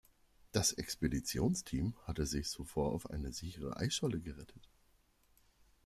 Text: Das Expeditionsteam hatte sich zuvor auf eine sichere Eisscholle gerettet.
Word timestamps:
Das 0.51 0.71
Expeditionsteam 0.73 1.93
hatte 2.07 2.25
sich 2.25 2.49
zuvor 2.49 2.91
auf 2.91 3.11
eine 3.11 3.31
sichere 3.31 3.77
Eisscholle 3.77 4.19
gerettet. 4.19 4.67